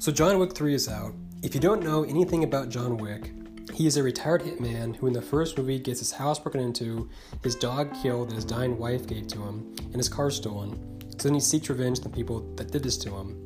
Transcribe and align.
So, 0.00 0.12
John 0.12 0.38
Wick 0.38 0.54
3 0.54 0.74
is 0.74 0.88
out. 0.88 1.12
If 1.42 1.56
you 1.56 1.60
don't 1.60 1.82
know 1.82 2.04
anything 2.04 2.44
about 2.44 2.68
John 2.68 2.98
Wick, 2.98 3.32
he 3.74 3.84
is 3.88 3.96
a 3.96 4.02
retired 4.02 4.42
hitman 4.42 4.94
who, 4.94 5.08
in 5.08 5.12
the 5.12 5.20
first 5.20 5.58
movie, 5.58 5.80
gets 5.80 5.98
his 5.98 6.12
house 6.12 6.38
broken 6.38 6.60
into, 6.60 7.10
his 7.42 7.56
dog 7.56 7.92
killed 8.00 8.30
that 8.30 8.36
his 8.36 8.44
dying 8.44 8.78
wife 8.78 9.08
gave 9.08 9.26
to 9.26 9.42
him, 9.42 9.74
and 9.78 9.96
his 9.96 10.08
car 10.08 10.30
stolen. 10.30 11.00
So 11.18 11.28
then 11.28 11.34
he 11.34 11.40
seeks 11.40 11.68
revenge 11.68 11.98
on 11.98 12.04
the 12.04 12.10
people 12.10 12.40
that 12.54 12.70
did 12.70 12.84
this 12.84 12.96
to 12.98 13.10
him. 13.10 13.44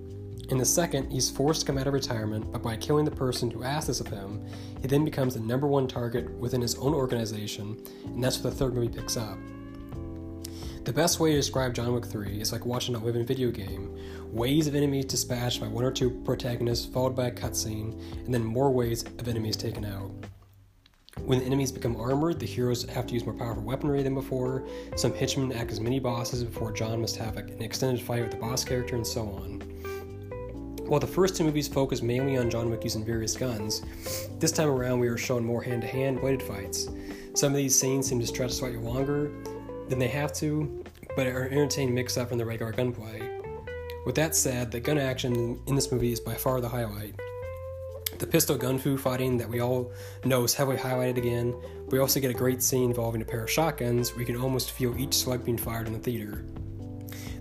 In 0.50 0.58
the 0.58 0.64
second, 0.66 1.10
he's 1.10 1.30
forced 1.30 1.62
to 1.62 1.66
come 1.66 1.78
out 1.78 1.86
of 1.86 1.94
retirement, 1.94 2.52
but 2.52 2.62
by 2.62 2.76
killing 2.76 3.06
the 3.06 3.10
person 3.10 3.50
who 3.50 3.64
asked 3.64 3.86
this 3.86 4.00
of 4.00 4.08
him, 4.08 4.44
he 4.82 4.86
then 4.88 5.06
becomes 5.06 5.32
the 5.32 5.40
number 5.40 5.66
one 5.66 5.88
target 5.88 6.30
within 6.38 6.60
his 6.60 6.74
own 6.74 6.92
organization, 6.92 7.82
and 8.04 8.22
that's 8.22 8.44
where 8.44 8.50
the 8.50 8.58
third 8.58 8.74
movie 8.74 8.90
picks 8.90 9.16
up. 9.16 9.38
The 10.84 10.92
best 10.92 11.20
way 11.20 11.30
to 11.30 11.36
describe 11.36 11.74
John 11.74 11.94
Wick 11.94 12.04
3 12.04 12.40
is 12.40 12.50
like 12.50 12.66
watching 12.66 12.96
a 12.96 12.98
living 12.98 13.24
video 13.24 13.52
game. 13.52 13.96
Waves 14.32 14.66
of 14.66 14.74
enemies 14.74 15.04
dispatched 15.04 15.60
by 15.60 15.68
one 15.68 15.84
or 15.84 15.92
two 15.92 16.10
protagonists, 16.24 16.86
followed 16.86 17.14
by 17.14 17.28
a 17.28 17.30
cutscene, 17.30 17.96
and 18.24 18.34
then 18.34 18.44
more 18.44 18.68
waves 18.68 19.04
of 19.04 19.28
enemies 19.28 19.56
taken 19.56 19.84
out. 19.84 20.10
When 21.20 21.38
the 21.38 21.44
enemies 21.44 21.70
become 21.70 21.94
armored, 21.94 22.40
the 22.40 22.46
heroes 22.46 22.82
have 22.88 23.06
to 23.06 23.14
use 23.14 23.24
more 23.24 23.32
powerful 23.32 23.62
weaponry 23.62 24.02
than 24.02 24.16
before. 24.16 24.64
Some 24.96 25.14
henchmen 25.14 25.52
act 25.52 25.70
as 25.70 25.80
mini 25.80 26.00
bosses 26.00 26.42
before 26.42 26.72
John 26.72 27.00
must 27.00 27.16
have 27.16 27.36
an 27.36 27.62
extended 27.62 28.02
fight 28.04 28.22
with 28.22 28.32
the 28.32 28.38
boss 28.38 28.64
character, 28.64 28.96
and 28.96 29.06
so 29.06 29.28
on. 29.28 29.60
While 30.88 30.98
the 30.98 31.06
first 31.06 31.36
two 31.36 31.44
movies 31.44 31.68
focus 31.68 32.02
mainly 32.02 32.38
on 32.38 32.50
John 32.50 32.70
Wick 32.70 32.82
using 32.82 33.04
various 33.04 33.36
guns, 33.36 33.82
this 34.40 34.50
time 34.50 34.68
around 34.68 34.98
we 34.98 35.06
are 35.06 35.16
shown 35.16 35.44
more 35.44 35.62
hand 35.62 35.82
to 35.82 35.88
hand 35.88 36.20
bladed 36.20 36.42
fights. 36.42 36.88
Some 37.34 37.52
of 37.52 37.56
these 37.56 37.78
scenes 37.78 38.08
seem 38.08 38.18
to 38.18 38.26
stretch 38.26 38.50
slightly 38.50 38.80
longer 38.80 39.30
than 39.88 39.98
they 39.98 40.08
have 40.08 40.32
to, 40.34 40.84
but 41.16 41.26
are 41.26 41.48
entertaining 41.48 41.94
mix 41.94 42.16
up 42.16 42.28
from 42.28 42.38
the 42.38 42.44
regular 42.44 42.72
gunplay. 42.72 43.20
With 44.04 44.14
that 44.16 44.34
said, 44.34 44.70
the 44.70 44.80
gun 44.80 44.98
action 44.98 45.60
in 45.66 45.74
this 45.74 45.92
movie 45.92 46.12
is 46.12 46.20
by 46.20 46.34
far 46.34 46.60
the 46.60 46.68
highlight. 46.68 47.14
The 48.18 48.26
pistol 48.26 48.56
gunfu 48.56 48.98
fighting 48.98 49.36
that 49.38 49.48
we 49.48 49.60
all 49.60 49.92
know 50.24 50.44
is 50.44 50.54
heavily 50.54 50.76
highlighted 50.76 51.18
again. 51.18 51.54
We 51.88 51.98
also 51.98 52.20
get 52.20 52.30
a 52.30 52.34
great 52.34 52.62
scene 52.62 52.90
involving 52.90 53.22
a 53.22 53.24
pair 53.24 53.44
of 53.44 53.50
shotguns 53.50 54.10
where 54.12 54.20
you 54.20 54.26
can 54.26 54.36
almost 54.36 54.72
feel 54.72 54.96
each 54.96 55.14
slug 55.14 55.44
being 55.44 55.58
fired 55.58 55.86
in 55.86 55.92
the 55.92 55.98
theater. 55.98 56.44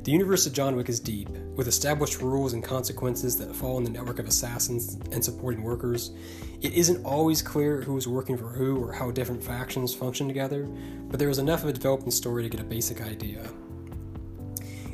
The 0.04 0.12
universe 0.12 0.48
of 0.48 0.54
John 0.54 0.76
Wick 0.76 0.90
is 0.90 1.00
deep, 1.00 1.30
with 1.30 1.68
established 1.68 2.24
rules 2.24 2.54
and 2.54 2.64
consequences 2.64 3.38
that 3.38 3.56
fall 3.56 3.78
in 3.78 3.84
the 3.84 3.92
network 3.92 4.18
of 4.18 4.26
assassins 4.26 4.98
and 5.12 5.24
supporting 5.24 5.62
workers. 5.62 6.10
It 6.60 6.74
isn't 6.74 7.06
always 7.06 7.44
clear 7.44 7.82
who 7.82 7.96
is 7.98 8.08
working 8.08 8.36
for 8.36 8.48
who 8.48 8.84
or 8.84 8.92
how 8.92 9.12
different 9.12 9.44
factions 9.44 9.94
function 9.94 10.28
together, 10.28 10.64
but 11.08 11.20
there 11.20 11.30
is 11.30 11.38
enough 11.38 11.62
of 11.62 11.70
a 11.70 11.74
developing 11.74 12.10
story 12.10 12.42
to 12.42 12.50
get 12.50 12.60
a 12.60 12.64
basic 12.64 13.00
idea. 13.00 13.48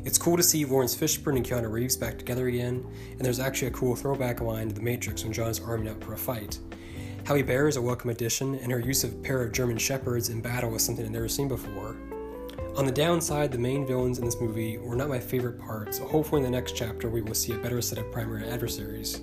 It's 0.04 0.18
cool 0.18 0.36
to 0.36 0.42
see 0.42 0.66
Laurence 0.66 0.94
Fishburne 0.94 1.36
and 1.36 1.46
Keanu 1.46 1.72
Reeves 1.72 1.96
back 1.96 2.18
together 2.18 2.48
again, 2.48 2.86
and 3.12 3.20
there's 3.20 3.40
actually 3.40 3.68
a 3.68 3.70
cool 3.70 3.96
throwback 3.96 4.42
line 4.42 4.68
to 4.68 4.74
The 4.74 4.82
Matrix 4.82 5.24
when 5.24 5.32
John 5.32 5.48
is 5.48 5.58
arming 5.58 5.88
up 5.88 6.04
for 6.04 6.12
a 6.12 6.18
fight. 6.18 6.58
Halle 7.24 7.40
Berry 7.40 7.70
is 7.70 7.76
a 7.76 7.82
welcome 7.82 8.10
addition, 8.10 8.56
and 8.56 8.70
her 8.70 8.80
use 8.80 9.04
of 9.04 9.14
a 9.14 9.22
pair 9.22 9.40
of 9.40 9.52
German 9.52 9.78
shepherds 9.78 10.28
in 10.28 10.42
battle 10.42 10.74
is 10.74 10.84
something 10.84 11.06
I've 11.06 11.12
never 11.12 11.28
seen 11.28 11.48
before. 11.48 11.96
On 12.76 12.86
the 12.86 12.92
downside, 12.92 13.50
the 13.50 13.58
main 13.58 13.86
villains 13.86 14.18
in 14.18 14.24
this 14.24 14.40
movie 14.40 14.78
were 14.78 14.94
not 14.94 15.08
my 15.08 15.18
favorite 15.18 15.58
part, 15.58 15.94
so 15.94 16.06
hopefully 16.06 16.40
in 16.40 16.44
the 16.44 16.56
next 16.56 16.76
chapter 16.76 17.08
we 17.08 17.22
will 17.22 17.34
see 17.34 17.52
a 17.52 17.58
better 17.58 17.80
set 17.82 17.98
of 17.98 18.12
primary 18.12 18.48
adversaries. 18.48 19.20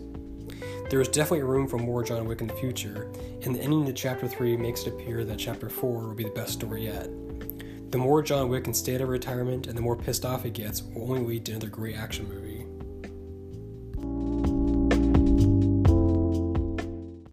There 0.89 1.01
is 1.01 1.07
definitely 1.07 1.43
room 1.43 1.67
for 1.67 1.77
more 1.77 2.03
John 2.03 2.27
Wick 2.27 2.41
in 2.41 2.47
the 2.47 2.53
future, 2.53 3.09
and 3.43 3.55
the 3.55 3.61
ending 3.61 3.85
to 3.85 3.93
Chapter 3.93 4.27
3 4.27 4.57
makes 4.57 4.81
it 4.81 4.89
appear 4.89 5.23
that 5.25 5.39
Chapter 5.39 5.69
4 5.69 6.07
will 6.07 6.13
be 6.13 6.25
the 6.25 6.29
best 6.31 6.53
story 6.53 6.83
yet. 6.85 7.09
The 7.91 7.97
more 7.97 8.21
John 8.21 8.49
Wick 8.49 8.65
can 8.65 8.73
stay 8.73 8.95
out 8.95 9.01
of 9.01 9.09
retirement 9.09 9.67
and 9.67 9.77
the 9.77 9.81
more 9.81 9.95
pissed 9.95 10.25
off 10.25 10.43
he 10.43 10.49
gets 10.49 10.83
will 10.83 11.09
only 11.11 11.25
lead 11.25 11.45
to 11.45 11.53
another 11.53 11.69
great 11.69 11.95
action 11.95 12.27
movie. 12.27 12.64